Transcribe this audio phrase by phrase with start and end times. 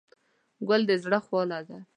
[0.67, 1.77] ګل د زړه خواله ده.